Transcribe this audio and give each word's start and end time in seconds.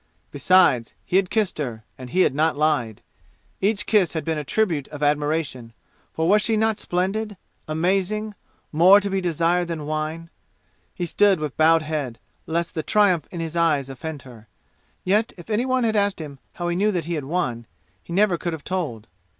Besides, 0.31 0.95
he 1.05 1.17
had 1.17 1.29
kissed 1.29 1.59
her, 1.59 1.83
and 1.95 2.09
he 2.09 2.21
had 2.21 2.33
not 2.33 2.57
lied. 2.57 3.03
Each 3.61 3.85
kiss 3.85 4.13
had 4.13 4.25
been 4.25 4.39
a 4.39 4.43
tribute 4.43 4.87
of 4.87 5.03
admiration, 5.03 5.73
for 6.11 6.27
was 6.27 6.41
she 6.41 6.57
not 6.57 6.79
splendid 6.79 7.37
amazing 7.67 8.33
more 8.71 8.99
to 8.99 9.11
be 9.11 9.21
desired 9.21 9.67
than 9.67 9.85
wine? 9.85 10.31
He 10.95 11.05
stood 11.05 11.39
with 11.39 11.55
bowed 11.55 11.83
head, 11.83 12.17
lest 12.47 12.73
the 12.73 12.81
triumph 12.81 13.27
in 13.29 13.41
his 13.41 13.55
eyes 13.55 13.89
offend 13.91 14.23
her. 14.23 14.47
Yet 15.03 15.33
if 15.37 15.51
any 15.51 15.67
one 15.67 15.83
had 15.83 15.95
asked 15.95 16.19
him 16.19 16.39
how 16.53 16.67
he 16.67 16.75
knew 16.75 16.91
that 16.93 17.05
he 17.05 17.13
had 17.13 17.25
won, 17.25 17.67
he 18.01 18.11
never 18.11 18.39
could 18.39 18.53
have 18.53 18.63
told. 18.63 19.05